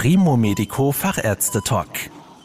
Primo 0.00 0.36
Medico 0.36 0.92
Fachärzte 0.92 1.60
Talk. 1.60 1.88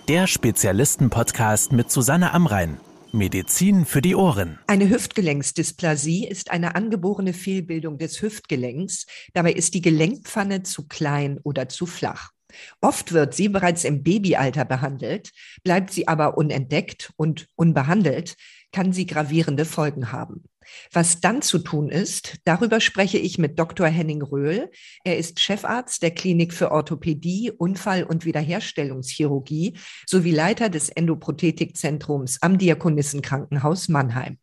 Der 0.07 0.25
Spezialisten-Podcast 0.25 1.71
mit 1.71 1.91
Susanne 1.91 2.33
Amrein. 2.33 2.79
Medizin 3.11 3.85
für 3.85 4.01
die 4.01 4.15
Ohren. 4.15 4.57
Eine 4.65 4.89
Hüftgelenksdysplasie 4.89 6.27
ist 6.27 6.49
eine 6.49 6.73
angeborene 6.73 7.31
Fehlbildung 7.31 7.99
des 7.99 8.23
Hüftgelenks. 8.23 9.05
Dabei 9.35 9.53
ist 9.53 9.75
die 9.75 9.81
Gelenkpfanne 9.81 10.63
zu 10.63 10.87
klein 10.87 11.39
oder 11.43 11.69
zu 11.69 11.85
flach. 11.85 12.31
Oft 12.81 13.13
wird 13.13 13.35
sie 13.35 13.49
bereits 13.49 13.83
im 13.83 14.01
Babyalter 14.01 14.65
behandelt, 14.65 15.29
bleibt 15.63 15.91
sie 15.91 16.07
aber 16.07 16.39
unentdeckt 16.39 17.13
und 17.17 17.49
unbehandelt, 17.55 18.35
kann 18.71 18.93
sie 18.93 19.05
gravierende 19.05 19.65
Folgen 19.65 20.11
haben. 20.11 20.45
Was 20.91 21.19
dann 21.21 21.41
zu 21.41 21.59
tun 21.59 21.89
ist, 21.89 22.37
darüber 22.45 22.79
spreche 22.79 23.17
ich 23.17 23.37
mit 23.37 23.57
Dr. 23.57 23.87
Henning 23.87 24.21
Röhl. 24.21 24.69
Er 25.03 25.17
ist 25.17 25.39
Chefarzt 25.39 26.03
der 26.03 26.11
Klinik 26.11 26.53
für 26.53 26.71
Orthopädie, 26.71 27.51
Unfall- 27.51 28.03
und 28.03 28.25
Wiederherstellungschirurgie 28.25 29.77
sowie 30.05 30.31
Leiter 30.31 30.69
des 30.69 30.89
Endoprothetikzentrums 30.89 32.41
am 32.41 32.57
Diakonissenkrankenhaus 32.57 33.89
Mannheim. 33.89 34.37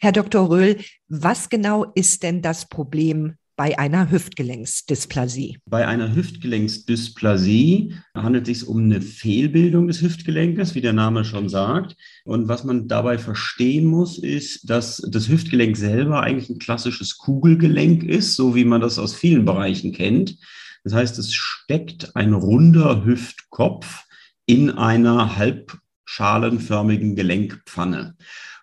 Herr 0.00 0.12
Dr. 0.12 0.48
Röhl, 0.48 0.76
was 1.08 1.48
genau 1.48 1.84
ist 1.94 2.22
denn 2.22 2.42
das 2.42 2.68
Problem 2.68 3.37
bei 3.58 3.76
einer 3.76 4.08
Hüftgelenksdysplasie? 4.08 5.58
Bei 5.66 5.86
einer 5.88 6.14
Hüftgelenksdysplasie 6.14 7.92
handelt 8.14 8.48
es 8.48 8.60
sich 8.60 8.68
um 8.68 8.84
eine 8.84 9.02
Fehlbildung 9.02 9.88
des 9.88 10.00
Hüftgelenkes, 10.00 10.76
wie 10.76 10.80
der 10.80 10.92
Name 10.92 11.24
schon 11.24 11.48
sagt. 11.48 11.96
Und 12.24 12.46
was 12.46 12.62
man 12.62 12.86
dabei 12.86 13.18
verstehen 13.18 13.84
muss, 13.84 14.16
ist, 14.16 14.70
dass 14.70 15.02
das 15.10 15.28
Hüftgelenk 15.28 15.76
selber 15.76 16.22
eigentlich 16.22 16.48
ein 16.48 16.60
klassisches 16.60 17.18
Kugelgelenk 17.18 18.04
ist, 18.04 18.36
so 18.36 18.54
wie 18.54 18.64
man 18.64 18.80
das 18.80 18.96
aus 18.96 19.16
vielen 19.16 19.44
Bereichen 19.44 19.92
kennt. 19.92 20.36
Das 20.84 20.94
heißt, 20.94 21.18
es 21.18 21.34
steckt 21.34 22.14
ein 22.14 22.34
runder 22.34 23.04
Hüftkopf 23.04 24.04
in 24.46 24.70
einer 24.70 25.36
halbschalenförmigen 25.36 27.16
Gelenkpfanne. 27.16 28.14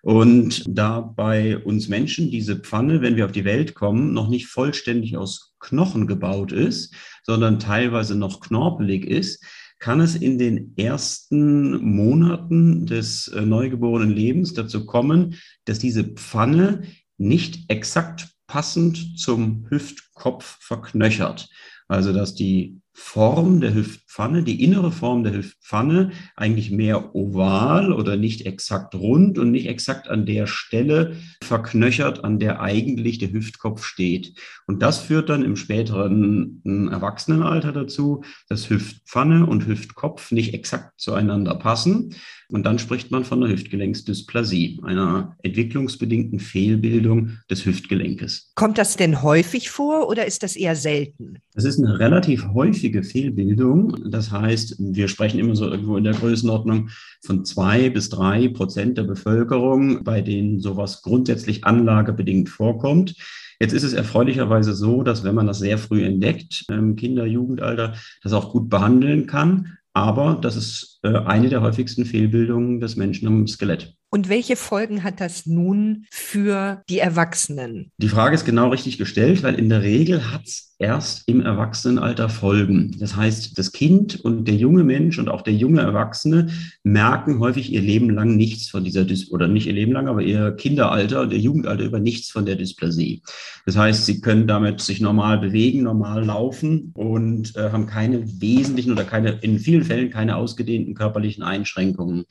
Und 0.06 0.62
da 0.68 1.00
bei 1.00 1.58
uns 1.58 1.88
Menschen 1.88 2.30
diese 2.30 2.54
Pfanne, 2.60 3.02
wenn 3.02 3.16
wir 3.16 3.24
auf 3.24 3.32
die 3.32 3.44
Welt 3.44 3.74
kommen, 3.74 4.12
noch 4.12 4.28
nicht 4.28 4.46
vollständig 4.46 5.16
aus 5.16 5.56
Knochen 5.58 6.06
gebaut 6.06 6.52
ist, 6.52 6.94
sondern 7.24 7.58
teilweise 7.58 8.14
noch 8.14 8.38
knorpelig 8.38 9.04
ist, 9.04 9.44
kann 9.80 10.00
es 10.00 10.14
in 10.14 10.38
den 10.38 10.76
ersten 10.76 11.84
Monaten 11.84 12.86
des 12.86 13.26
äh, 13.26 13.40
neugeborenen 13.40 14.14
Lebens 14.14 14.54
dazu 14.54 14.86
kommen, 14.86 15.34
dass 15.64 15.80
diese 15.80 16.04
Pfanne 16.04 16.84
nicht 17.18 17.64
exakt 17.66 18.28
passend 18.46 19.18
zum 19.18 19.66
Hüftkopf 19.70 20.58
verknöchert. 20.60 21.48
Also 21.88 22.12
dass 22.12 22.36
die 22.36 22.80
Form 22.98 23.60
der 23.60 23.74
Hüftpfanne, 23.74 24.42
die 24.42 24.64
innere 24.64 24.90
Form 24.90 25.22
der 25.22 25.34
Hüftpfanne 25.34 26.12
eigentlich 26.34 26.70
mehr 26.70 27.14
oval 27.14 27.92
oder 27.92 28.16
nicht 28.16 28.46
exakt 28.46 28.94
rund 28.94 29.38
und 29.38 29.50
nicht 29.50 29.66
exakt 29.66 30.08
an 30.08 30.24
der 30.24 30.46
Stelle 30.46 31.16
verknöchert, 31.44 32.24
an 32.24 32.38
der 32.38 32.62
eigentlich 32.62 33.18
der 33.18 33.32
Hüftkopf 33.32 33.84
steht. 33.84 34.32
Und 34.66 34.82
das 34.82 34.98
führt 34.98 35.28
dann 35.28 35.44
im 35.44 35.56
späteren 35.56 36.62
hm, 36.64 36.88
Erwachsenenalter 36.88 37.72
dazu, 37.72 38.24
dass 38.48 38.70
Hüftpfanne 38.70 39.44
und 39.44 39.66
Hüftkopf 39.66 40.32
nicht 40.32 40.54
exakt 40.54 40.98
zueinander 40.98 41.54
passen. 41.54 42.14
Und 42.48 42.64
dann 42.64 42.78
spricht 42.78 43.10
man 43.10 43.24
von 43.24 43.42
einer 43.42 43.52
Hüftgelenksdysplasie, 43.52 44.80
einer 44.84 45.36
entwicklungsbedingten 45.42 46.38
Fehlbildung 46.38 47.38
des 47.50 47.66
Hüftgelenkes. 47.66 48.52
Kommt 48.54 48.78
das 48.78 48.96
denn 48.96 49.22
häufig 49.22 49.68
vor 49.68 50.08
oder 50.08 50.26
ist 50.26 50.44
das 50.44 50.54
eher 50.54 50.76
selten? 50.76 51.38
Das 51.54 51.64
ist 51.64 51.78
eine 51.78 51.98
relativ 51.98 52.46
häufige 52.54 52.85
Fehlbildung. 53.02 54.10
Das 54.10 54.30
heißt, 54.30 54.76
wir 54.78 55.08
sprechen 55.08 55.40
immer 55.40 55.56
so 55.56 55.68
irgendwo 55.68 55.96
in 55.96 56.04
der 56.04 56.14
Größenordnung 56.14 56.90
von 57.24 57.44
zwei 57.44 57.90
bis 57.90 58.08
drei 58.08 58.48
Prozent 58.48 58.98
der 58.98 59.04
Bevölkerung, 59.04 60.04
bei 60.04 60.20
denen 60.20 60.60
sowas 60.60 61.02
grundsätzlich 61.02 61.64
anlagebedingt 61.64 62.48
vorkommt. 62.48 63.14
Jetzt 63.58 63.72
ist 63.72 63.84
es 63.84 63.92
erfreulicherweise 63.92 64.74
so, 64.74 65.02
dass 65.02 65.24
wenn 65.24 65.34
man 65.34 65.46
das 65.46 65.58
sehr 65.58 65.78
früh 65.78 66.04
entdeckt, 66.04 66.64
im 66.68 66.96
Kinder-, 66.96 67.26
Jugendalter, 67.26 67.94
das 68.22 68.32
auch 68.32 68.52
gut 68.52 68.68
behandeln 68.68 69.26
kann. 69.26 69.76
Aber 69.94 70.38
das 70.42 70.56
ist 70.56 70.98
äh, 71.04 71.08
eine 71.08 71.48
der 71.48 71.62
häufigsten 71.62 72.04
Fehlbildungen 72.04 72.80
des 72.80 72.96
Menschen 72.96 73.26
am 73.28 73.46
Skelett. 73.46 73.94
Und 74.10 74.28
welche 74.28 74.56
Folgen 74.56 75.02
hat 75.02 75.22
das 75.22 75.46
nun 75.46 76.04
für 76.10 76.82
die 76.90 76.98
Erwachsenen? 76.98 77.92
Die 77.96 78.10
Frage 78.10 78.34
ist 78.34 78.44
genau 78.44 78.68
richtig 78.68 78.98
gestellt, 78.98 79.42
weil 79.42 79.54
in 79.54 79.70
der 79.70 79.82
Regel 79.82 80.30
hat 80.30 80.44
es 80.44 80.75
erst 80.78 81.22
im 81.26 81.40
Erwachsenenalter 81.40 82.28
Folgen. 82.28 82.94
Das 82.98 83.16
heißt, 83.16 83.58
das 83.58 83.72
Kind 83.72 84.20
und 84.20 84.46
der 84.46 84.56
junge 84.56 84.84
Mensch 84.84 85.18
und 85.18 85.28
auch 85.28 85.40
der 85.40 85.54
junge 85.54 85.80
Erwachsene 85.80 86.48
merken 86.84 87.38
häufig 87.40 87.72
ihr 87.72 87.80
Leben 87.80 88.10
lang 88.10 88.36
nichts 88.36 88.68
von 88.68 88.84
dieser 88.84 89.04
Dys 89.04 89.30
oder 89.30 89.48
nicht 89.48 89.66
ihr 89.66 89.72
Leben 89.72 89.92
lang, 89.92 90.06
aber 90.06 90.22
ihr 90.22 90.52
Kinderalter 90.52 91.22
und 91.22 91.32
ihr 91.32 91.38
Jugendalter 91.38 91.84
über 91.84 91.98
nichts 91.98 92.30
von 92.30 92.44
der 92.44 92.56
Dysplasie. 92.56 93.22
Das 93.64 93.76
heißt, 93.76 94.04
sie 94.04 94.20
können 94.20 94.46
damit 94.46 94.80
sich 94.80 95.00
normal 95.00 95.38
bewegen, 95.38 95.82
normal 95.82 96.24
laufen 96.24 96.92
und 96.94 97.56
äh, 97.56 97.70
haben 97.70 97.86
keine 97.86 98.40
wesentlichen 98.40 98.92
oder 98.92 99.04
keine, 99.04 99.38
in 99.40 99.58
vielen 99.58 99.84
Fällen 99.84 100.10
keine 100.10 100.36
ausgedehnten 100.36 100.94
körperlichen 100.94 101.42
Einschränkungen. 101.42 102.24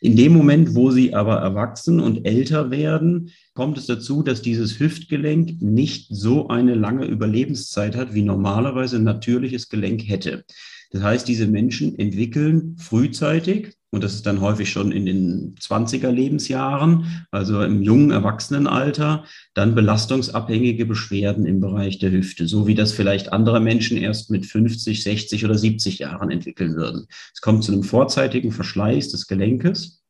In 0.00 0.16
dem 0.16 0.32
Moment, 0.32 0.74
wo 0.74 0.90
sie 0.90 1.14
aber 1.14 1.36
erwachsen 1.36 2.00
und 2.00 2.26
älter 2.26 2.70
werden, 2.70 3.30
kommt 3.54 3.78
es 3.78 3.86
dazu, 3.86 4.22
dass 4.22 4.42
dieses 4.42 4.78
Hüftgelenk 4.78 5.62
nicht 5.62 6.08
so 6.10 6.48
eine 6.48 6.74
lange 6.74 7.06
Überlebenszeit 7.06 7.96
hat, 7.96 8.12
wie 8.12 8.22
normalerweise 8.22 8.96
ein 8.96 9.04
natürliches 9.04 9.68
Gelenk 9.68 10.08
hätte. 10.08 10.44
Das 10.90 11.02
heißt, 11.02 11.26
diese 11.26 11.46
Menschen 11.46 11.98
entwickeln 11.98 12.76
frühzeitig, 12.78 13.76
und 13.90 14.02
das 14.02 14.14
ist 14.14 14.26
dann 14.26 14.40
häufig 14.40 14.70
schon 14.70 14.90
in 14.90 15.06
den 15.06 15.54
20er 15.60 16.10
Lebensjahren, 16.10 17.26
also 17.30 17.62
im 17.62 17.82
jungen 17.82 18.10
Erwachsenenalter, 18.10 19.24
dann 19.54 19.76
belastungsabhängige 19.76 20.84
Beschwerden 20.84 21.46
im 21.46 21.60
Bereich 21.60 21.98
der 22.00 22.10
Hüfte, 22.10 22.48
so 22.48 22.66
wie 22.66 22.74
das 22.74 22.92
vielleicht 22.92 23.32
andere 23.32 23.60
Menschen 23.60 23.96
erst 23.96 24.30
mit 24.30 24.46
50, 24.46 25.02
60 25.02 25.44
oder 25.44 25.56
70 25.56 26.00
Jahren 26.00 26.30
entwickeln 26.30 26.74
würden. 26.74 27.06
Es 27.32 27.40
kommt 27.40 27.62
zu 27.62 27.72
einem 27.72 27.84
vorzeitigen 27.84 28.50
Verschleiß 28.50 29.10
des 29.10 29.28
Gelenkes. 29.28 30.03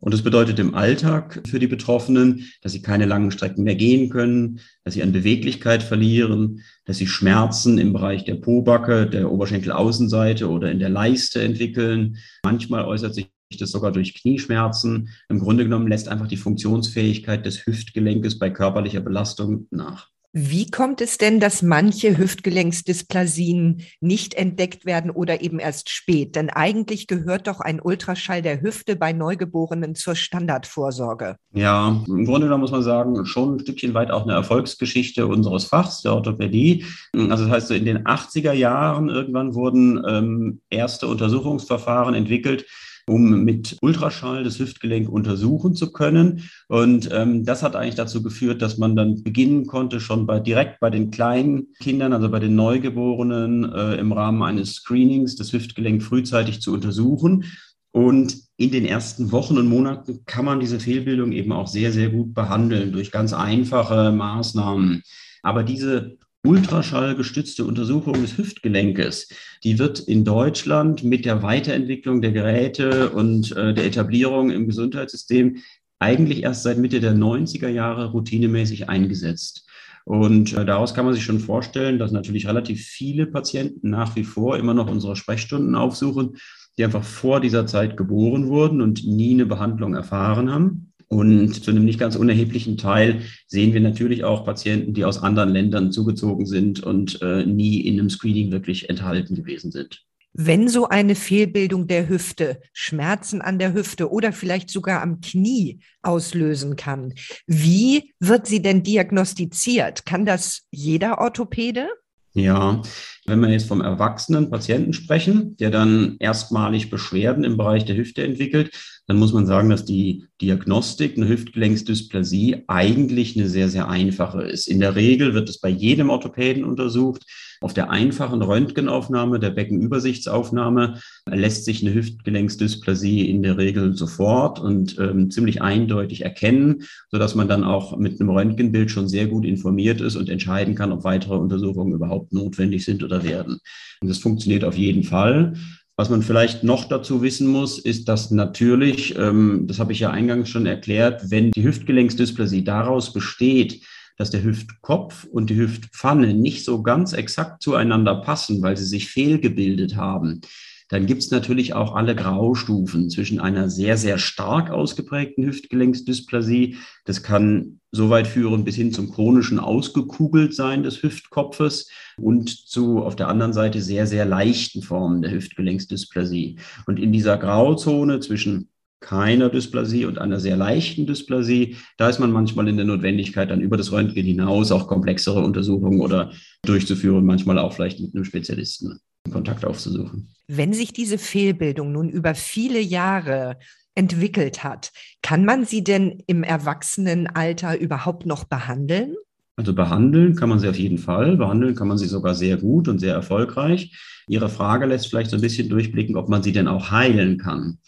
Und 0.00 0.14
das 0.14 0.22
bedeutet 0.22 0.58
im 0.58 0.74
Alltag 0.74 1.42
für 1.46 1.58
die 1.58 1.66
Betroffenen, 1.66 2.50
dass 2.62 2.72
sie 2.72 2.80
keine 2.80 3.04
langen 3.04 3.30
Strecken 3.30 3.64
mehr 3.64 3.74
gehen 3.74 4.08
können, 4.08 4.60
dass 4.82 4.94
sie 4.94 5.02
an 5.02 5.12
Beweglichkeit 5.12 5.82
verlieren, 5.82 6.62
dass 6.86 6.96
sie 6.96 7.06
Schmerzen 7.06 7.78
im 7.78 7.92
Bereich 7.92 8.24
der 8.24 8.36
Pobacke, 8.36 9.06
der 9.06 9.30
Oberschenkelaußenseite 9.30 10.48
oder 10.48 10.70
in 10.70 10.78
der 10.78 10.88
Leiste 10.88 11.42
entwickeln. 11.42 12.16
Manchmal 12.42 12.86
äußert 12.86 13.14
sich 13.14 13.30
das 13.58 13.70
sogar 13.70 13.92
durch 13.92 14.14
Knieschmerzen. 14.14 15.10
Im 15.28 15.40
Grunde 15.40 15.64
genommen 15.64 15.88
lässt 15.88 16.08
einfach 16.08 16.28
die 16.28 16.36
Funktionsfähigkeit 16.36 17.44
des 17.44 17.66
Hüftgelenkes 17.66 18.38
bei 18.38 18.48
körperlicher 18.50 19.00
Belastung 19.00 19.66
nach. 19.70 20.09
Wie 20.32 20.70
kommt 20.70 21.00
es 21.00 21.18
denn, 21.18 21.40
dass 21.40 21.60
manche 21.60 22.16
Hüftgelenksdysplasien 22.16 23.82
nicht 24.00 24.34
entdeckt 24.34 24.86
werden 24.86 25.10
oder 25.10 25.40
eben 25.42 25.58
erst 25.58 25.90
spät? 25.90 26.36
Denn 26.36 26.50
eigentlich 26.50 27.08
gehört 27.08 27.48
doch 27.48 27.58
ein 27.58 27.80
Ultraschall 27.80 28.40
der 28.40 28.62
Hüfte 28.62 28.94
bei 28.94 29.12
Neugeborenen 29.12 29.96
zur 29.96 30.14
Standardvorsorge. 30.14 31.34
Ja, 31.52 32.04
im 32.06 32.26
Grunde 32.26 32.46
genommen 32.46 32.60
muss 32.60 32.70
man 32.70 32.84
sagen, 32.84 33.26
schon 33.26 33.56
ein 33.56 33.60
Stückchen 33.60 33.92
weit 33.94 34.12
auch 34.12 34.22
eine 34.22 34.34
Erfolgsgeschichte 34.34 35.26
unseres 35.26 35.64
Fachs, 35.64 36.02
der 36.02 36.14
Orthopädie. 36.14 36.84
Also 37.12 37.44
das 37.44 37.50
heißt, 37.50 37.70
in 37.72 37.84
den 37.84 38.04
80er 38.04 38.52
Jahren 38.52 39.08
irgendwann 39.08 39.54
wurden 39.54 40.00
ähm, 40.06 40.60
erste 40.70 41.08
Untersuchungsverfahren 41.08 42.14
entwickelt, 42.14 42.66
um 43.10 43.42
mit 43.42 43.76
Ultraschall 43.82 44.44
das 44.44 44.60
Hüftgelenk 44.60 45.08
untersuchen 45.08 45.74
zu 45.74 45.92
können. 45.92 46.48
Und 46.68 47.08
ähm, 47.12 47.44
das 47.44 47.64
hat 47.64 47.74
eigentlich 47.74 47.96
dazu 47.96 48.22
geführt, 48.22 48.62
dass 48.62 48.78
man 48.78 48.94
dann 48.94 49.24
beginnen 49.24 49.66
konnte, 49.66 49.98
schon 49.98 50.26
bei, 50.26 50.38
direkt 50.38 50.78
bei 50.78 50.90
den 50.90 51.10
kleinen 51.10 51.72
Kindern, 51.80 52.12
also 52.12 52.28
bei 52.30 52.38
den 52.38 52.54
Neugeborenen, 52.54 53.72
äh, 53.72 53.96
im 53.96 54.12
Rahmen 54.12 54.44
eines 54.44 54.74
Screenings 54.74 55.34
das 55.34 55.52
Hüftgelenk 55.52 56.04
frühzeitig 56.04 56.62
zu 56.62 56.72
untersuchen. 56.72 57.46
Und 57.90 58.36
in 58.56 58.70
den 58.70 58.84
ersten 58.84 59.32
Wochen 59.32 59.58
und 59.58 59.68
Monaten 59.68 60.20
kann 60.24 60.44
man 60.44 60.60
diese 60.60 60.78
Fehlbildung 60.78 61.32
eben 61.32 61.50
auch 61.50 61.66
sehr, 61.66 61.90
sehr 61.90 62.10
gut 62.10 62.32
behandeln 62.32 62.92
durch 62.92 63.10
ganz 63.10 63.32
einfache 63.32 64.12
Maßnahmen. 64.12 65.02
Aber 65.42 65.64
diese 65.64 66.16
ultraschallgestützte 66.42 67.64
Untersuchung 67.64 68.14
des 68.14 68.38
Hüftgelenkes, 68.38 69.28
die 69.62 69.78
wird 69.78 70.00
in 70.00 70.24
Deutschland 70.24 71.04
mit 71.04 71.24
der 71.24 71.42
Weiterentwicklung 71.42 72.22
der 72.22 72.32
Geräte 72.32 73.10
und 73.10 73.54
äh, 73.56 73.74
der 73.74 73.84
Etablierung 73.84 74.50
im 74.50 74.66
Gesundheitssystem 74.66 75.58
eigentlich 75.98 76.42
erst 76.42 76.62
seit 76.62 76.78
Mitte 76.78 77.00
der 77.00 77.14
90er 77.14 77.68
Jahre 77.68 78.10
routinemäßig 78.12 78.88
eingesetzt. 78.88 79.66
Und 80.04 80.54
äh, 80.54 80.64
daraus 80.64 80.94
kann 80.94 81.04
man 81.04 81.14
sich 81.14 81.24
schon 81.24 81.40
vorstellen, 81.40 81.98
dass 81.98 82.10
natürlich 82.10 82.48
relativ 82.48 82.86
viele 82.86 83.26
Patienten 83.26 83.90
nach 83.90 84.16
wie 84.16 84.24
vor 84.24 84.56
immer 84.56 84.74
noch 84.74 84.90
unsere 84.90 85.14
Sprechstunden 85.14 85.74
aufsuchen, 85.74 86.36
die 86.78 86.84
einfach 86.84 87.04
vor 87.04 87.40
dieser 87.40 87.66
Zeit 87.66 87.98
geboren 87.98 88.48
wurden 88.48 88.80
und 88.80 89.06
nie 89.06 89.34
eine 89.34 89.44
Behandlung 89.46 89.94
erfahren 89.94 90.50
haben. 90.50 90.89
Und 91.12 91.64
zu 91.64 91.72
einem 91.72 91.84
nicht 91.84 91.98
ganz 91.98 92.14
unerheblichen 92.14 92.76
Teil 92.76 93.22
sehen 93.48 93.74
wir 93.74 93.80
natürlich 93.80 94.22
auch 94.22 94.44
Patienten, 94.44 94.94
die 94.94 95.04
aus 95.04 95.20
anderen 95.20 95.48
Ländern 95.48 95.90
zugezogen 95.90 96.46
sind 96.46 96.84
und 96.84 97.20
äh, 97.20 97.44
nie 97.44 97.80
in 97.80 97.98
einem 97.98 98.10
Screening 98.10 98.52
wirklich 98.52 98.88
enthalten 98.88 99.34
gewesen 99.34 99.72
sind. 99.72 100.04
Wenn 100.32 100.68
so 100.68 100.88
eine 100.88 101.16
Fehlbildung 101.16 101.88
der 101.88 102.08
Hüfte 102.08 102.60
Schmerzen 102.72 103.42
an 103.42 103.58
der 103.58 103.74
Hüfte 103.74 104.12
oder 104.12 104.32
vielleicht 104.32 104.70
sogar 104.70 105.02
am 105.02 105.20
Knie 105.20 105.80
auslösen 106.02 106.76
kann, 106.76 107.14
wie 107.48 108.12
wird 108.20 108.46
sie 108.46 108.62
denn 108.62 108.84
diagnostiziert? 108.84 110.06
Kann 110.06 110.24
das 110.24 110.62
jeder 110.70 111.18
Orthopäde? 111.18 111.88
Ja, 112.32 112.80
wenn 113.26 113.40
wir 113.40 113.48
jetzt 113.48 113.66
vom 113.66 113.80
erwachsenen 113.80 114.50
Patienten 114.50 114.92
sprechen, 114.92 115.56
der 115.56 115.70
dann 115.70 116.16
erstmalig 116.20 116.88
Beschwerden 116.88 117.42
im 117.42 117.56
Bereich 117.56 117.84
der 117.84 117.96
Hüfte 117.96 118.22
entwickelt, 118.22 118.70
dann 119.06 119.18
muss 119.18 119.32
man 119.32 119.46
sagen, 119.46 119.68
dass 119.68 119.84
die 119.84 120.26
Diagnostik 120.40 121.16
eine 121.16 121.28
Hüftgelenksdysplasie 121.28 122.64
eigentlich 122.68 123.36
eine 123.36 123.48
sehr, 123.48 123.68
sehr 123.68 123.88
einfache 123.88 124.42
ist. 124.42 124.68
In 124.68 124.78
der 124.78 124.94
Regel 124.94 125.34
wird 125.34 125.48
es 125.48 125.58
bei 125.58 125.68
jedem 125.68 126.10
Orthopäden 126.10 126.64
untersucht. 126.64 127.24
Auf 127.62 127.74
der 127.74 127.90
einfachen 127.90 128.40
Röntgenaufnahme, 128.40 129.38
der 129.38 129.50
Beckenübersichtsaufnahme, 129.50 130.98
lässt 131.26 131.66
sich 131.66 131.84
eine 131.84 131.94
Hüftgelenksdysplasie 131.94 133.28
in 133.28 133.42
der 133.42 133.58
Regel 133.58 133.94
sofort 133.94 134.58
und 134.58 134.98
ähm, 134.98 135.30
ziemlich 135.30 135.60
eindeutig 135.60 136.22
erkennen, 136.22 136.84
sodass 137.10 137.34
man 137.34 137.48
dann 137.48 137.62
auch 137.64 137.98
mit 137.98 138.18
einem 138.18 138.30
Röntgenbild 138.30 138.90
schon 138.90 139.08
sehr 139.08 139.26
gut 139.26 139.44
informiert 139.44 140.00
ist 140.00 140.16
und 140.16 140.30
entscheiden 140.30 140.74
kann, 140.74 140.90
ob 140.90 141.04
weitere 141.04 141.34
Untersuchungen 141.34 141.92
überhaupt 141.92 142.32
notwendig 142.32 142.86
sind 142.86 143.02
oder 143.02 143.24
werden. 143.24 143.58
Und 144.00 144.08
das 144.08 144.18
funktioniert 144.18 144.64
auf 144.64 144.78
jeden 144.78 145.04
Fall. 145.04 145.52
Was 145.96 146.08
man 146.08 146.22
vielleicht 146.22 146.64
noch 146.64 146.84
dazu 146.88 147.20
wissen 147.20 147.46
muss, 147.46 147.78
ist, 147.78 148.08
dass 148.08 148.30
natürlich, 148.30 149.18
ähm, 149.18 149.66
das 149.66 149.78
habe 149.78 149.92
ich 149.92 150.00
ja 150.00 150.08
eingangs 150.08 150.48
schon 150.48 150.64
erklärt, 150.64 151.30
wenn 151.30 151.50
die 151.50 151.62
Hüftgelenksdysplasie 151.62 152.64
daraus 152.64 153.12
besteht, 153.12 153.82
dass 154.20 154.30
der 154.30 154.44
Hüftkopf 154.44 155.24
und 155.24 155.48
die 155.48 155.56
Hüftpfanne 155.56 156.34
nicht 156.34 156.66
so 156.66 156.82
ganz 156.82 157.14
exakt 157.14 157.62
zueinander 157.62 158.16
passen, 158.16 158.60
weil 158.60 158.76
sie 158.76 158.84
sich 158.84 159.08
fehlgebildet 159.08 159.96
haben, 159.96 160.42
dann 160.90 161.06
gibt 161.06 161.22
es 161.22 161.30
natürlich 161.30 161.72
auch 161.72 161.94
alle 161.94 162.14
Graustufen 162.14 163.08
zwischen 163.08 163.40
einer 163.40 163.70
sehr, 163.70 163.96
sehr 163.96 164.18
stark 164.18 164.70
ausgeprägten 164.70 165.46
Hüftgelenksdysplasie. 165.46 166.76
Das 167.06 167.22
kann 167.22 167.80
so 167.92 168.10
weit 168.10 168.26
führen 168.26 168.64
bis 168.64 168.74
hin 168.74 168.92
zum 168.92 169.10
chronischen 169.10 169.58
Ausgekugeltsein 169.58 170.82
des 170.82 171.02
Hüftkopfes 171.02 171.88
und 172.18 172.50
zu 172.50 173.02
auf 173.02 173.16
der 173.16 173.28
anderen 173.28 173.52
Seite 173.52 173.80
sehr, 173.80 174.06
sehr 174.06 174.26
leichten 174.26 174.82
Formen 174.82 175.22
der 175.22 175.30
Hüftgelenksdysplasie. 175.30 176.58
Und 176.86 176.98
in 176.98 177.12
dieser 177.12 177.38
Grauzone 177.38 178.20
zwischen 178.20 178.69
keiner 179.00 179.48
Dysplasie 179.48 180.04
und 180.04 180.18
einer 180.18 180.38
sehr 180.38 180.56
leichten 180.56 181.06
Dysplasie. 181.06 181.76
Da 181.96 182.08
ist 182.08 182.18
man 182.20 182.32
manchmal 182.32 182.68
in 182.68 182.76
der 182.76 182.86
Notwendigkeit, 182.86 183.50
dann 183.50 183.60
über 183.60 183.76
das 183.76 183.92
Röntgen 183.92 184.24
hinaus 184.24 184.70
auch 184.72 184.86
komplexere 184.86 185.42
Untersuchungen 185.42 186.00
oder 186.00 186.32
durchzuführen, 186.62 187.24
manchmal 187.24 187.58
auch 187.58 187.72
vielleicht 187.72 188.00
mit 188.00 188.14
einem 188.14 188.24
Spezialisten 188.24 189.00
Kontakt 189.30 189.64
aufzusuchen. 189.64 190.34
Wenn 190.48 190.72
sich 190.72 190.92
diese 190.92 191.18
Fehlbildung 191.18 191.92
nun 191.92 192.08
über 192.08 192.34
viele 192.34 192.80
Jahre 192.80 193.58
entwickelt 193.94 194.64
hat, 194.64 194.92
kann 195.22 195.44
man 195.44 195.64
sie 195.64 195.84
denn 195.84 196.22
im 196.26 196.42
Erwachsenenalter 196.42 197.78
überhaupt 197.78 198.26
noch 198.26 198.44
behandeln? 198.44 199.14
Also 199.56 199.74
behandeln 199.74 200.36
kann 200.36 200.48
man 200.48 200.58
sie 200.58 200.68
auf 200.68 200.78
jeden 200.78 200.98
Fall. 200.98 201.36
Behandeln 201.36 201.74
kann 201.74 201.88
man 201.88 201.98
sie 201.98 202.06
sogar 202.06 202.34
sehr 202.34 202.56
gut 202.56 202.88
und 202.88 202.98
sehr 202.98 203.14
erfolgreich. 203.14 203.94
Ihre 204.26 204.48
Frage 204.48 204.86
lässt 204.86 205.08
vielleicht 205.08 205.30
so 205.30 205.36
ein 205.36 205.42
bisschen 205.42 205.68
durchblicken, 205.68 206.16
ob 206.16 206.28
man 206.28 206.42
sie 206.42 206.52
denn 206.52 206.68
auch 206.68 206.90
heilen 206.90 207.36
kann. 207.36 207.78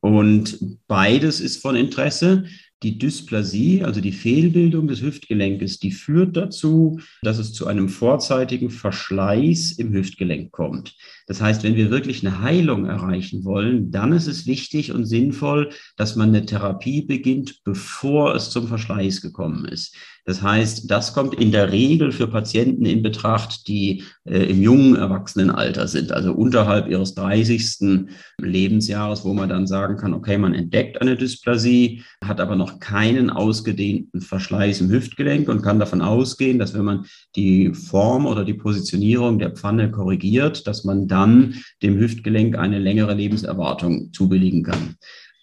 Und 0.00 0.78
beides 0.86 1.40
ist 1.40 1.62
von 1.62 1.76
Interesse. 1.76 2.44
Die 2.82 2.98
Dysplasie, 2.98 3.84
also 3.84 4.00
die 4.00 4.12
Fehlbildung 4.12 4.88
des 4.88 5.02
Hüftgelenkes, 5.02 5.80
die 5.80 5.92
führt 5.92 6.34
dazu, 6.34 6.98
dass 7.20 7.36
es 7.36 7.52
zu 7.52 7.66
einem 7.66 7.90
vorzeitigen 7.90 8.70
Verschleiß 8.70 9.72
im 9.72 9.92
Hüftgelenk 9.92 10.50
kommt. 10.50 10.96
Das 11.26 11.42
heißt, 11.42 11.62
wenn 11.62 11.76
wir 11.76 11.90
wirklich 11.90 12.26
eine 12.26 12.40
Heilung 12.40 12.86
erreichen 12.86 13.44
wollen, 13.44 13.90
dann 13.90 14.12
ist 14.12 14.28
es 14.28 14.46
wichtig 14.46 14.92
und 14.92 15.04
sinnvoll, 15.04 15.68
dass 15.98 16.16
man 16.16 16.30
eine 16.30 16.46
Therapie 16.46 17.02
beginnt, 17.02 17.62
bevor 17.64 18.34
es 18.34 18.48
zum 18.48 18.66
Verschleiß 18.66 19.20
gekommen 19.20 19.66
ist. 19.66 19.94
Das 20.24 20.42
heißt, 20.42 20.90
das 20.90 21.14
kommt 21.14 21.34
in 21.34 21.50
der 21.50 21.72
Regel 21.72 22.12
für 22.12 22.28
Patienten 22.28 22.84
in 22.84 23.02
Betracht, 23.02 23.66
die 23.68 24.04
äh, 24.24 24.44
im 24.44 24.62
jungen 24.62 24.96
Erwachsenenalter 24.96 25.88
sind, 25.88 26.12
also 26.12 26.32
unterhalb 26.32 26.88
ihres 26.88 27.14
30. 27.14 28.06
Lebensjahres, 28.40 29.24
wo 29.24 29.32
man 29.32 29.48
dann 29.48 29.66
sagen 29.66 29.96
kann, 29.96 30.14
okay, 30.14 30.38
man 30.38 30.54
entdeckt 30.54 31.00
eine 31.00 31.16
Dysplasie, 31.16 32.02
hat 32.24 32.40
aber 32.40 32.56
noch 32.56 32.80
keinen 32.80 33.30
ausgedehnten 33.30 34.20
Verschleiß 34.20 34.80
im 34.80 34.90
Hüftgelenk 34.90 35.48
und 35.48 35.62
kann 35.62 35.78
davon 35.78 36.02
ausgehen, 36.02 36.58
dass 36.58 36.74
wenn 36.74 36.84
man 36.84 37.06
die 37.36 37.72
Form 37.74 38.26
oder 38.26 38.44
die 38.44 38.54
Positionierung 38.54 39.38
der 39.38 39.50
Pfanne 39.50 39.90
korrigiert, 39.90 40.66
dass 40.66 40.84
man 40.84 41.08
dann 41.08 41.54
dem 41.82 41.98
Hüftgelenk 41.98 42.58
eine 42.58 42.78
längere 42.78 43.14
Lebenserwartung 43.14 44.12
zubilligen 44.12 44.62
kann. 44.62 44.96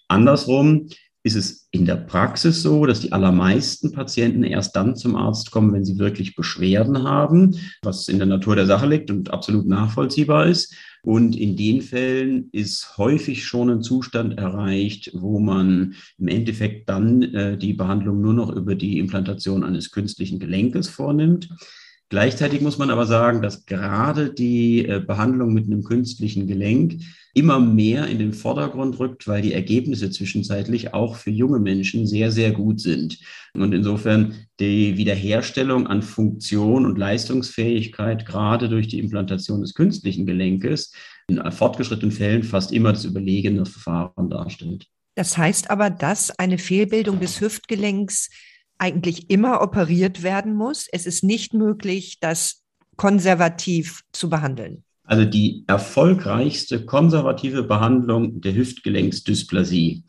Andersrum 0.08 0.88
ist 1.24 1.36
es 1.36 1.68
in 1.70 1.84
der 1.84 1.96
Praxis 1.96 2.62
so, 2.62 2.86
dass 2.86 3.00
die 3.00 3.12
allermeisten 3.12 3.92
Patienten 3.92 4.44
erst 4.44 4.76
dann 4.76 4.96
zum 4.96 5.16
Arzt 5.16 5.50
kommen, 5.50 5.72
wenn 5.72 5.84
sie 5.84 5.98
wirklich 5.98 6.36
Beschwerden 6.36 7.02
haben, 7.02 7.56
was 7.82 8.08
in 8.08 8.18
der 8.18 8.26
Natur 8.26 8.56
der 8.56 8.66
Sache 8.66 8.86
liegt 8.86 9.10
und 9.10 9.30
absolut 9.30 9.66
nachvollziehbar 9.66 10.46
ist. 10.46 10.74
Und 11.02 11.36
in 11.36 11.56
den 11.56 11.80
Fällen 11.80 12.48
ist 12.52 12.98
häufig 12.98 13.44
schon 13.44 13.70
ein 13.70 13.82
Zustand 13.82 14.38
erreicht, 14.38 15.10
wo 15.14 15.38
man 15.38 15.94
im 16.18 16.28
Endeffekt 16.28 16.88
dann 16.88 17.22
äh, 17.22 17.56
die 17.56 17.72
Behandlung 17.72 18.20
nur 18.20 18.34
noch 18.34 18.50
über 18.50 18.74
die 18.74 18.98
Implantation 18.98 19.64
eines 19.64 19.90
künstlichen 19.90 20.38
Gelenkes 20.38 20.88
vornimmt. 20.88 21.48
Gleichzeitig 22.10 22.62
muss 22.62 22.78
man 22.78 22.88
aber 22.88 23.04
sagen, 23.04 23.42
dass 23.42 23.66
gerade 23.66 24.32
die 24.32 24.86
äh, 24.86 24.98
Behandlung 24.98 25.52
mit 25.52 25.66
einem 25.66 25.84
künstlichen 25.84 26.46
Gelenk 26.46 27.02
immer 27.34 27.60
mehr 27.60 28.06
in 28.06 28.18
den 28.18 28.32
Vordergrund 28.32 28.98
rückt, 28.98 29.28
weil 29.28 29.42
die 29.42 29.52
Ergebnisse 29.52 30.10
zwischenzeitlich 30.10 30.94
auch 30.94 31.16
für 31.16 31.30
junge 31.30 31.60
Menschen 31.60 32.06
sehr, 32.06 32.32
sehr 32.32 32.52
gut 32.52 32.80
sind. 32.80 33.18
Und 33.52 33.74
insofern 33.74 34.34
die 34.58 34.96
Wiederherstellung 34.96 35.86
an 35.86 36.02
Funktion 36.02 36.86
und 36.86 36.96
Leistungsfähigkeit 36.96 38.24
gerade 38.24 38.70
durch 38.70 38.88
die 38.88 38.98
Implantation 38.98 39.60
des 39.60 39.74
künstlichen 39.74 40.24
Gelenkes 40.24 40.92
in 41.28 41.38
fortgeschrittenen 41.52 42.10
Fällen 42.10 42.42
fast 42.42 42.72
immer 42.72 42.92
das 42.92 43.04
überlegene 43.04 43.66
Verfahren 43.66 44.30
darstellt. 44.30 44.86
Das 45.14 45.36
heißt 45.36 45.70
aber, 45.70 45.90
dass 45.90 46.30
eine 46.38 46.58
Fehlbildung 46.58 47.20
des 47.20 47.40
Hüftgelenks 47.40 48.30
eigentlich 48.78 49.30
immer 49.30 49.60
operiert 49.60 50.22
werden 50.22 50.54
muss. 50.54 50.86
Es 50.90 51.06
ist 51.06 51.24
nicht 51.24 51.54
möglich, 51.54 52.18
das 52.20 52.62
konservativ 52.96 54.02
zu 54.12 54.28
behandeln. 54.28 54.84
Also 55.04 55.24
die 55.24 55.64
erfolgreichste 55.66 56.84
konservative 56.84 57.62
Behandlung 57.62 58.40
der 58.40 58.54
Hüftgelenksdysplasie, 58.54 60.04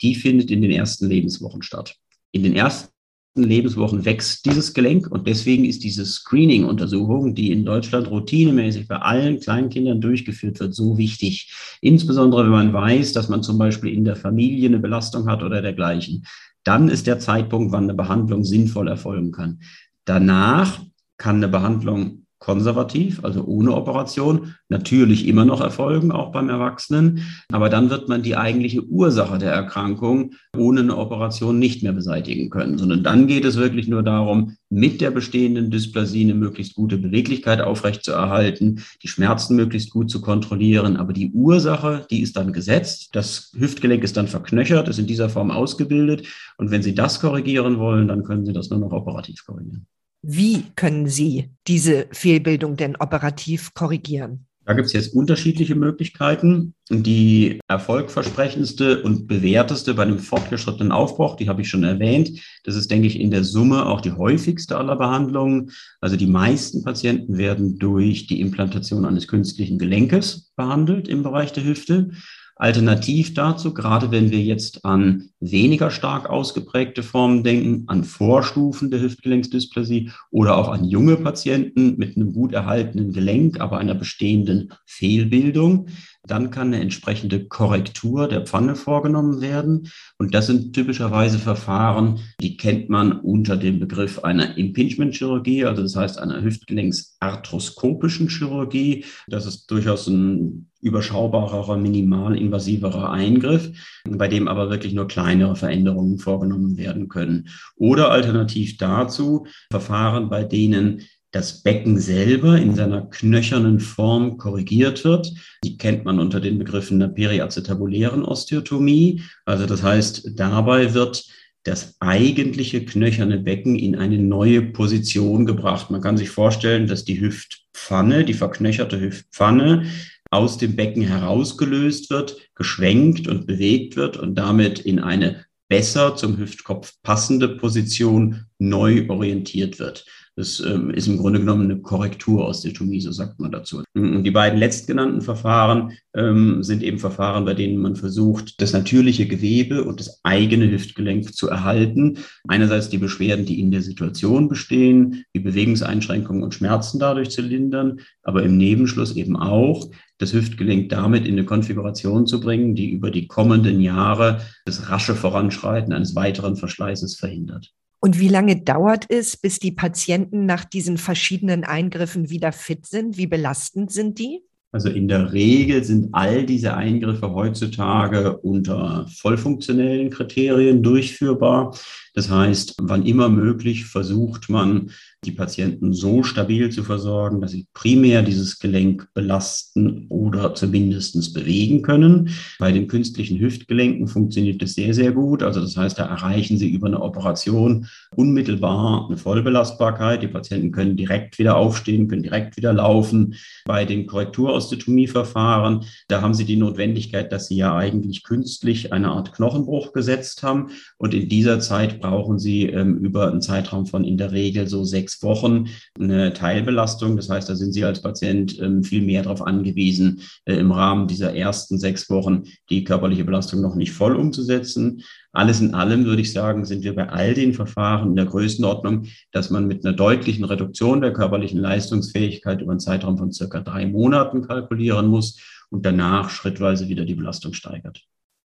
die 0.00 0.14
findet 0.14 0.50
in 0.50 0.62
den 0.62 0.70
ersten 0.70 1.08
Lebenswochen 1.08 1.62
statt. 1.62 1.96
In 2.30 2.44
den 2.44 2.54
ersten 2.54 2.90
Lebenswochen 3.36 4.04
wächst 4.04 4.46
dieses 4.46 4.72
Gelenk 4.72 5.10
und 5.10 5.26
deswegen 5.26 5.64
ist 5.64 5.82
diese 5.82 6.06
Screening-Untersuchung, 6.06 7.34
die 7.34 7.50
in 7.50 7.64
Deutschland 7.64 8.08
routinemäßig 8.08 8.86
bei 8.86 8.96
allen 8.96 9.40
Kleinkindern 9.40 10.00
durchgeführt 10.00 10.60
wird, 10.60 10.74
so 10.74 10.96
wichtig. 10.96 11.52
Insbesondere 11.80 12.44
wenn 12.44 12.50
man 12.50 12.72
weiß, 12.72 13.12
dass 13.12 13.28
man 13.28 13.42
zum 13.42 13.58
Beispiel 13.58 13.92
in 13.92 14.04
der 14.04 14.14
Familie 14.14 14.68
eine 14.68 14.78
Belastung 14.78 15.28
hat 15.28 15.42
oder 15.42 15.60
dergleichen 15.60 16.24
dann 16.64 16.88
ist 16.88 17.06
der 17.06 17.18
Zeitpunkt, 17.18 17.72
wann 17.72 17.84
eine 17.84 17.94
Behandlung 17.94 18.44
sinnvoll 18.44 18.88
erfolgen 18.88 19.32
kann. 19.32 19.60
Danach 20.04 20.80
kann 21.16 21.36
eine 21.36 21.48
Behandlung 21.48 22.23
konservativ, 22.44 23.24
also 23.24 23.42
ohne 23.44 23.74
Operation, 23.74 24.54
natürlich 24.68 25.26
immer 25.26 25.46
noch 25.46 25.62
erfolgen, 25.62 26.12
auch 26.12 26.30
beim 26.30 26.50
Erwachsenen. 26.50 27.22
Aber 27.50 27.70
dann 27.70 27.88
wird 27.88 28.10
man 28.10 28.22
die 28.22 28.36
eigentliche 28.36 28.84
Ursache 28.84 29.38
der 29.38 29.50
Erkrankung 29.50 30.34
ohne 30.54 30.80
eine 30.80 30.96
Operation 30.98 31.58
nicht 31.58 31.82
mehr 31.82 31.94
beseitigen 31.94 32.50
können, 32.50 32.76
sondern 32.76 33.02
dann 33.02 33.26
geht 33.26 33.46
es 33.46 33.56
wirklich 33.56 33.88
nur 33.88 34.02
darum, 34.02 34.56
mit 34.68 35.00
der 35.00 35.10
bestehenden 35.10 35.70
Dysplasie 35.70 36.24
eine 36.24 36.34
möglichst 36.34 36.74
gute 36.74 36.98
Beweglichkeit 36.98 37.62
aufrechtzuerhalten, 37.62 38.82
die 39.02 39.08
Schmerzen 39.08 39.56
möglichst 39.56 39.90
gut 39.90 40.10
zu 40.10 40.20
kontrollieren. 40.20 40.98
Aber 40.98 41.14
die 41.14 41.30
Ursache, 41.30 42.06
die 42.10 42.20
ist 42.20 42.36
dann 42.36 42.52
gesetzt. 42.52 43.10
Das 43.12 43.52
Hüftgelenk 43.56 44.04
ist 44.04 44.18
dann 44.18 44.28
verknöchert, 44.28 44.88
ist 44.88 44.98
in 44.98 45.06
dieser 45.06 45.30
Form 45.30 45.50
ausgebildet. 45.50 46.26
Und 46.58 46.70
wenn 46.70 46.82
Sie 46.82 46.94
das 46.94 47.20
korrigieren 47.20 47.78
wollen, 47.78 48.08
dann 48.08 48.22
können 48.22 48.44
Sie 48.44 48.52
das 48.52 48.68
nur 48.68 48.80
noch 48.80 48.92
operativ 48.92 49.46
korrigieren. 49.46 49.86
Wie 50.26 50.64
können 50.74 51.06
Sie 51.06 51.50
diese 51.66 52.06
Fehlbildung 52.10 52.76
denn 52.76 52.96
operativ 52.96 53.74
korrigieren? 53.74 54.46
Da 54.64 54.72
gibt 54.72 54.86
es 54.86 54.94
jetzt 54.94 55.14
unterschiedliche 55.14 55.74
Möglichkeiten. 55.74 56.74
Die 56.88 57.60
erfolgversprechendste 57.68 59.02
und 59.02 59.26
bewährteste 59.26 59.92
bei 59.92 60.04
einem 60.04 60.18
fortgeschrittenen 60.18 60.92
Aufbruch, 60.92 61.36
die 61.36 61.50
habe 61.50 61.60
ich 61.60 61.68
schon 61.68 61.84
erwähnt. 61.84 62.40
Das 62.64 62.74
ist, 62.74 62.90
denke 62.90 63.06
ich, 63.06 63.20
in 63.20 63.30
der 63.30 63.44
Summe 63.44 63.84
auch 63.84 64.00
die 64.00 64.12
häufigste 64.12 64.78
aller 64.78 64.96
Behandlungen. 64.96 65.70
Also 66.00 66.16
die 66.16 66.26
meisten 66.26 66.82
Patienten 66.82 67.36
werden 67.36 67.78
durch 67.78 68.26
die 68.26 68.40
Implantation 68.40 69.04
eines 69.04 69.28
künstlichen 69.28 69.78
Gelenkes 69.78 70.52
behandelt 70.56 71.06
im 71.08 71.22
Bereich 71.22 71.52
der 71.52 71.64
Hüfte. 71.64 72.12
Alternativ 72.56 73.34
dazu, 73.34 73.74
gerade 73.74 74.12
wenn 74.12 74.30
wir 74.30 74.40
jetzt 74.40 74.84
an 74.84 75.30
weniger 75.40 75.90
stark 75.90 76.30
ausgeprägte 76.30 77.02
Formen 77.02 77.42
denken, 77.42 77.84
an 77.88 78.04
Vorstufen 78.04 78.92
der 78.92 79.00
Hüftgelenksdysplasie 79.00 80.12
oder 80.30 80.56
auch 80.56 80.68
an 80.68 80.84
junge 80.84 81.16
Patienten 81.16 81.96
mit 81.96 82.16
einem 82.16 82.32
gut 82.32 82.52
erhaltenen 82.52 83.12
Gelenk, 83.12 83.60
aber 83.60 83.78
einer 83.78 83.94
bestehenden 83.94 84.72
Fehlbildung, 84.86 85.88
dann 86.26 86.50
kann 86.50 86.68
eine 86.68 86.80
entsprechende 86.80 87.46
Korrektur 87.46 88.28
der 88.28 88.46
Pfanne 88.46 88.76
vorgenommen 88.76 89.40
werden. 89.40 89.90
Und 90.18 90.32
das 90.32 90.46
sind 90.46 90.74
typischerweise 90.74 91.38
Verfahren, 91.38 92.20
die 92.40 92.56
kennt 92.56 92.88
man 92.88 93.12
unter 93.20 93.56
dem 93.56 93.80
Begriff 93.80 94.20
einer 94.20 94.56
Impingement-Chirurgie, 94.56 95.64
also 95.64 95.82
das 95.82 95.96
heißt 95.96 96.18
einer 96.18 96.42
Hüftgelenksarthroskopischen 96.42 98.28
Chirurgie. 98.28 99.04
Das 99.26 99.44
ist 99.44 99.70
durchaus 99.70 100.06
ein 100.06 100.70
überschaubarer, 100.84 101.76
minimalinvasiverer 101.76 103.10
Eingriff, 103.10 103.70
bei 104.08 104.28
dem 104.28 104.46
aber 104.46 104.70
wirklich 104.70 104.92
nur 104.92 105.08
kleinere 105.08 105.56
Veränderungen 105.56 106.18
vorgenommen 106.18 106.76
werden 106.76 107.08
können. 107.08 107.48
Oder 107.76 108.10
alternativ 108.10 108.76
dazu 108.76 109.46
Verfahren, 109.70 110.28
bei 110.28 110.44
denen 110.44 111.02
das 111.32 111.62
Becken 111.62 111.98
selber 111.98 112.58
in 112.58 112.76
seiner 112.76 113.02
knöchernen 113.02 113.80
Form 113.80 114.36
korrigiert 114.36 115.04
wird. 115.04 115.32
Die 115.64 115.76
kennt 115.76 116.04
man 116.04 116.20
unter 116.20 116.40
den 116.40 116.58
Begriffen 116.58 117.00
der 117.00 117.08
periacetabulären 117.08 118.24
Osteotomie. 118.24 119.22
Also 119.44 119.66
das 119.66 119.82
heißt, 119.82 120.30
dabei 120.36 120.94
wird 120.94 121.24
das 121.64 121.96
eigentliche 121.98 122.84
knöcherne 122.84 123.38
Becken 123.38 123.74
in 123.74 123.96
eine 123.96 124.18
neue 124.18 124.62
Position 124.62 125.46
gebracht. 125.46 125.90
Man 125.90 126.02
kann 126.02 126.16
sich 126.16 126.30
vorstellen, 126.30 126.86
dass 126.86 127.04
die 127.04 127.20
Hüftpfanne, 127.20 128.24
die 128.24 128.34
verknöcherte 128.34 129.00
Hüftpfanne 129.00 129.86
aus 130.34 130.58
dem 130.58 130.76
Becken 130.76 131.02
herausgelöst 131.02 132.10
wird, 132.10 132.36
geschwenkt 132.54 133.28
und 133.28 133.46
bewegt 133.46 133.96
wird 133.96 134.16
und 134.16 134.34
damit 134.34 134.80
in 134.80 134.98
eine 134.98 135.44
besser 135.68 136.16
zum 136.16 136.36
Hüftkopf 136.36 136.94
passende 137.02 137.48
Position 137.48 138.44
neu 138.58 139.08
orientiert 139.08 139.78
wird. 139.78 140.04
Das 140.36 140.58
ähm, 140.58 140.90
ist 140.90 141.06
im 141.06 141.18
Grunde 141.18 141.38
genommen 141.38 141.70
eine 141.70 141.80
Korrektur 141.80 142.44
aus 142.44 142.60
der 142.62 142.72
Tomie, 142.72 143.00
so 143.00 143.12
sagt 143.12 143.38
man 143.38 143.52
dazu. 143.52 143.84
Und 143.94 144.24
die 144.24 144.32
beiden 144.32 144.58
letztgenannten 144.58 145.20
Verfahren 145.20 145.92
ähm, 146.16 146.64
sind 146.64 146.82
eben 146.82 146.98
Verfahren, 146.98 147.44
bei 147.44 147.54
denen 147.54 147.78
man 147.78 147.94
versucht, 147.94 148.60
das 148.60 148.72
natürliche 148.72 149.26
Gewebe 149.26 149.84
und 149.84 150.00
das 150.00 150.20
eigene 150.24 150.68
Hüftgelenk 150.68 151.32
zu 151.34 151.48
erhalten. 151.48 152.18
Einerseits 152.48 152.88
die 152.88 152.98
Beschwerden, 152.98 153.46
die 153.46 153.60
in 153.60 153.70
der 153.70 153.82
Situation 153.82 154.48
bestehen, 154.48 155.24
die 155.36 155.40
Bewegungseinschränkungen 155.40 156.42
und 156.42 156.54
Schmerzen 156.54 156.98
dadurch 156.98 157.30
zu 157.30 157.40
lindern, 157.40 158.00
aber 158.24 158.42
im 158.42 158.56
Nebenschluss 158.56 159.14
eben 159.14 159.36
auch 159.36 159.88
das 160.18 160.32
Hüftgelenk 160.32 160.88
damit 160.88 161.26
in 161.26 161.32
eine 161.32 161.44
Konfiguration 161.44 162.26
zu 162.26 162.40
bringen, 162.40 162.74
die 162.74 162.90
über 162.90 163.10
die 163.10 163.26
kommenden 163.26 163.80
Jahre 163.80 164.40
das 164.64 164.90
rasche 164.90 165.14
Voranschreiten 165.14 165.92
eines 165.92 166.14
weiteren 166.14 166.56
Verschleißes 166.56 167.16
verhindert. 167.16 167.72
Und 168.00 168.20
wie 168.20 168.28
lange 168.28 168.60
dauert 168.60 169.06
es, 169.08 169.36
bis 169.36 169.58
die 169.58 169.72
Patienten 169.72 170.44
nach 170.44 170.64
diesen 170.64 170.98
verschiedenen 170.98 171.64
Eingriffen 171.64 172.28
wieder 172.28 172.52
fit 172.52 172.86
sind? 172.86 173.16
Wie 173.16 173.26
belastend 173.26 173.90
sind 173.90 174.18
die? 174.18 174.42
Also 174.72 174.90
in 174.90 175.08
der 175.08 175.32
Regel 175.32 175.84
sind 175.84 176.08
all 176.12 176.44
diese 176.44 176.74
Eingriffe 176.74 177.32
heutzutage 177.32 178.36
unter 178.36 179.06
vollfunktionellen 179.08 180.10
Kriterien 180.10 180.82
durchführbar. 180.82 181.78
Das 182.14 182.30
heißt, 182.30 182.76
wann 182.80 183.04
immer 183.04 183.28
möglich 183.28 183.86
versucht 183.86 184.48
man, 184.48 184.90
die 185.24 185.32
Patienten 185.32 185.92
so 185.92 186.22
stabil 186.22 186.70
zu 186.70 186.84
versorgen, 186.84 187.40
dass 187.40 187.52
sie 187.52 187.66
primär 187.74 188.22
dieses 188.22 188.58
Gelenk 188.58 189.08
belasten 189.14 190.06
oder 190.08 190.54
zumindest 190.54 191.34
bewegen 191.34 191.82
können. 191.82 192.30
Bei 192.58 192.72
den 192.72 192.86
künstlichen 192.86 193.38
Hüftgelenken 193.38 194.06
funktioniert 194.06 194.62
das 194.62 194.74
sehr, 194.74 194.94
sehr 194.94 195.12
gut. 195.12 195.42
Also 195.42 195.60
das 195.60 195.76
heißt, 195.76 195.98
da 195.98 196.04
erreichen 196.06 196.58
sie 196.58 196.68
über 196.68 196.86
eine 196.86 197.00
Operation 197.00 197.86
unmittelbar 198.14 199.06
eine 199.08 199.16
Vollbelastbarkeit. 199.16 200.22
Die 200.22 200.28
Patienten 200.28 200.72
können 200.72 200.96
direkt 200.96 201.38
wieder 201.38 201.56
aufstehen, 201.56 202.08
können 202.08 202.22
direkt 202.22 202.56
wieder 202.56 202.72
laufen. 202.72 203.34
Bei 203.64 203.84
den 203.84 204.06
Korrekturaostetomieverfahren, 204.06 205.84
da 206.08 206.20
haben 206.20 206.34
sie 206.34 206.44
die 206.44 206.56
Notwendigkeit, 206.56 207.32
dass 207.32 207.48
sie 207.48 207.56
ja 207.56 207.74
eigentlich 207.74 208.22
künstlich 208.22 208.92
eine 208.92 209.10
Art 209.10 209.32
Knochenbruch 209.32 209.92
gesetzt 209.92 210.42
haben. 210.42 210.70
Und 210.98 211.14
in 211.14 211.28
dieser 211.28 211.60
Zeit 211.60 212.03
brauchen 212.04 212.38
sie 212.38 212.66
ähm, 212.66 212.98
über 212.98 213.30
einen 213.30 213.40
Zeitraum 213.40 213.86
von 213.86 214.04
in 214.04 214.18
der 214.18 214.30
Regel 214.32 214.68
so 214.68 214.84
sechs 214.84 215.22
Wochen 215.22 215.68
eine 215.98 216.34
Teilbelastung. 216.34 217.16
Das 217.16 217.30
heißt, 217.30 217.48
da 217.48 217.56
sind 217.56 217.72
Sie 217.72 217.82
als 217.82 218.02
Patient 218.02 218.60
ähm, 218.60 218.84
viel 218.84 219.00
mehr 219.00 219.22
darauf 219.22 219.40
angewiesen, 219.40 220.20
äh, 220.44 220.54
im 220.54 220.70
Rahmen 220.70 221.08
dieser 221.08 221.34
ersten 221.34 221.78
sechs 221.78 222.10
Wochen 222.10 222.42
die 222.68 222.84
körperliche 222.84 223.24
Belastung 223.24 223.62
noch 223.62 223.74
nicht 223.74 223.92
voll 223.92 224.16
umzusetzen. 224.16 225.02
Alles 225.32 225.62
in 225.62 225.72
allem 225.74 226.04
würde 226.04 226.20
ich 226.20 226.32
sagen, 226.32 226.66
sind 226.66 226.84
wir 226.84 226.94
bei 226.94 227.08
all 227.08 227.32
den 227.32 227.54
Verfahren 227.54 228.10
in 228.10 228.16
der 228.16 228.26
Größenordnung, 228.26 229.06
dass 229.32 229.48
man 229.48 229.66
mit 229.66 229.84
einer 229.84 229.96
deutlichen 229.96 230.44
Reduktion 230.44 231.00
der 231.00 231.14
körperlichen 231.14 231.58
Leistungsfähigkeit 231.58 232.60
über 232.60 232.72
einen 232.72 232.80
Zeitraum 232.80 233.16
von 233.16 233.32
circa 233.32 233.60
drei 233.60 233.86
Monaten 233.86 234.46
kalkulieren 234.46 235.06
muss 235.06 235.40
und 235.70 235.86
danach 235.86 236.28
schrittweise 236.28 236.88
wieder 236.88 237.06
die 237.06 237.14
Belastung 237.14 237.54
steigert. 237.54 238.04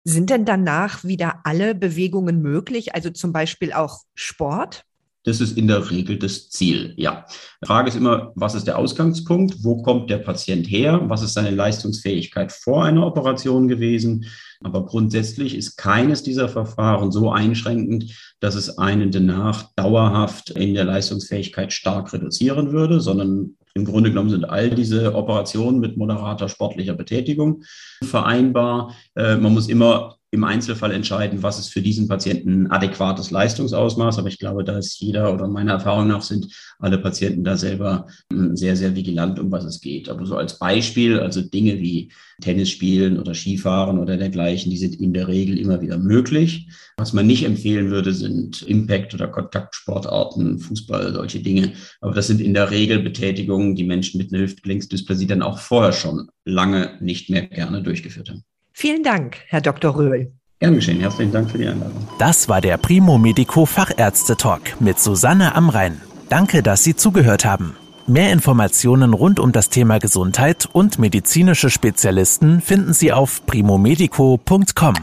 Sind 0.07 0.29
denn 0.29 0.45
danach 0.45 1.03
wieder 1.03 1.39
alle 1.45 1.73
Bewegungen 1.73 2.39
möglich, 2.43 2.93
also 2.93 3.09
zum 3.09 3.33
Beispiel 3.33 3.73
auch 3.73 4.03
Sport? 4.13 4.85
Das 5.23 5.41
ist 5.41 5.57
in 5.57 5.67
der 5.67 5.89
Regel 5.89 6.19
das 6.19 6.51
Ziel, 6.51 6.93
ja. 6.97 7.25
Die 7.63 7.65
Frage 7.65 7.89
ist 7.89 7.95
immer, 7.95 8.31
was 8.35 8.53
ist 8.53 8.67
der 8.67 8.77
Ausgangspunkt? 8.77 9.63
Wo 9.63 9.81
kommt 9.81 10.11
der 10.11 10.19
Patient 10.19 10.69
her? 10.69 11.01
Was 11.07 11.23
ist 11.23 11.33
seine 11.33 11.49
Leistungsfähigkeit 11.49 12.51
vor 12.51 12.85
einer 12.85 13.03
Operation 13.03 13.67
gewesen? 13.67 14.25
Aber 14.63 14.85
grundsätzlich 14.85 15.55
ist 15.55 15.75
keines 15.77 16.21
dieser 16.21 16.49
Verfahren 16.49 17.11
so 17.11 17.31
einschränkend, 17.31 18.35
dass 18.39 18.53
es 18.53 18.77
einen 18.77 19.09
danach 19.09 19.71
dauerhaft 19.75 20.51
in 20.51 20.75
der 20.75 20.85
Leistungsfähigkeit 20.85 21.73
stark 21.73 22.13
reduzieren 22.13 22.71
würde, 22.71 23.01
sondern 23.01 23.57
im 23.75 23.85
Grunde 23.85 24.09
genommen 24.09 24.29
sind 24.29 24.45
all 24.45 24.69
diese 24.69 25.13
Operationen 25.15 25.79
mit 25.79 25.97
moderater 25.97 26.47
sportlicher 26.47 26.93
Betätigung 26.93 27.63
vereinbar. 28.03 28.95
Äh, 29.15 29.35
man 29.35 29.53
muss 29.53 29.67
immer 29.67 30.17
im 30.31 30.43
Einzelfall 30.43 30.91
entscheiden, 30.91 31.43
was 31.43 31.59
ist 31.59 31.69
für 31.69 31.81
diesen 31.81 32.07
Patienten 32.07 32.67
adäquates 32.67 33.31
Leistungsausmaß. 33.31 34.19
Aber 34.19 34.27
ich 34.27 34.39
glaube, 34.39 34.63
da 34.63 34.77
ist 34.77 34.99
jeder 34.99 35.33
oder 35.33 35.47
meiner 35.47 35.73
Erfahrung 35.73 36.07
nach 36.07 36.21
sind 36.21 36.47
alle 36.79 36.97
Patienten 36.97 37.43
da 37.43 37.55
selber 37.57 38.07
hm, 38.31 38.55
sehr, 38.55 38.75
sehr 38.75 38.95
vigilant, 38.95 39.39
um 39.39 39.51
was 39.51 39.63
es 39.63 39.81
geht. 39.81 40.09
Aber 40.09 40.25
so 40.25 40.35
als 40.35 40.59
Beispiel, 40.59 41.19
also 41.19 41.41
Dinge 41.41 41.79
wie 41.79 42.11
Tennis 42.41 42.69
spielen 42.69 43.19
oder 43.19 43.33
Skifahren 43.33 43.97
oder 43.97 44.17
dergleichen, 44.17 44.69
die 44.71 44.77
sind 44.77 44.95
in 44.95 45.13
der 45.13 45.27
Regel 45.27 45.57
immer 45.57 45.81
wieder 45.81 45.97
möglich. 45.97 46.67
Was 46.97 47.13
man 47.13 47.27
nicht 47.27 47.45
empfehlen 47.45 47.89
würde, 47.89 48.13
sind 48.13 48.61
Impact- 48.63 49.13
oder 49.13 49.27
Kontaktsportarten, 49.27 50.59
Fußball, 50.59 51.13
solche 51.13 51.39
Dinge. 51.39 51.73
Aber 52.01 52.13
das 52.13 52.27
sind 52.27 52.41
in 52.41 52.53
der 52.53 52.71
Regel 52.71 52.99
Betätigungen, 52.99 53.75
die 53.75 53.83
Menschen 53.83 54.17
mit 54.17 54.33
einer 54.33 54.43
Hüftgelenksdysplasie 54.43 55.27
dann 55.27 55.41
auch 55.41 55.59
vorher 55.59 55.93
schon 55.93 56.29
lange 56.43 56.97
nicht 56.99 57.29
mehr 57.29 57.47
gerne 57.47 57.81
durchgeführt 57.81 58.29
haben. 58.29 58.43
Vielen 58.77 59.03
Dank, 59.03 59.37
Herr 59.47 59.61
Dr. 59.61 59.95
Röhl. 59.95 60.33
Gern 60.59 60.75
geschehen. 60.75 60.99
Herzlichen 60.99 61.31
Dank 61.31 61.49
für 61.49 61.57
die 61.57 61.65
Einladung. 61.65 62.09
Das 62.19 62.49
war 62.49 62.59
der 62.59 62.77
Primo 62.77 63.17
Medico 63.17 63.65
Fachärzte 63.65 64.35
Talk 64.35 64.81
mit 64.81 64.99
Susanne 64.99 65.55
Amrein. 65.55 66.01
Danke, 66.27 66.61
dass 66.61 66.83
Sie 66.83 66.93
zugehört 66.93 67.45
haben. 67.45 67.77
Mehr 68.05 68.33
Informationen 68.33 69.13
rund 69.13 69.39
um 69.39 69.53
das 69.53 69.69
Thema 69.69 69.99
Gesundheit 69.99 70.67
und 70.73 70.99
medizinische 70.99 71.69
Spezialisten 71.69 72.59
finden 72.59 72.91
Sie 72.91 73.13
auf 73.13 73.45
primomedico.com. 73.45 74.95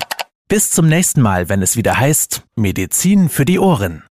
Bis 0.48 0.70
zum 0.70 0.86
nächsten 0.86 1.22
Mal, 1.22 1.48
wenn 1.48 1.62
es 1.62 1.74
wieder 1.74 1.98
heißt 1.98 2.42
Medizin 2.56 3.30
für 3.30 3.46
die 3.46 3.58
Ohren. 3.58 4.02